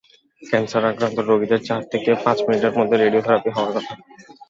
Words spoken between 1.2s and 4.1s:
রোগীদের চার থেকে পাঁচ মিনিটের মধ্যে রেডিওথেরাপি হওয়ার কথা।